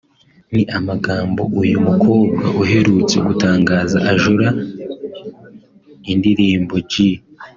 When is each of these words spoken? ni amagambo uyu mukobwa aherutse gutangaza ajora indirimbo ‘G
ni 0.53 0.63
amagambo 0.77 1.41
uyu 1.61 1.77
mukobwa 1.87 2.43
aherutse 2.63 3.15
gutangaza 3.27 3.97
ajora 4.11 4.47
indirimbo 6.11 6.75
‘G 6.89 6.91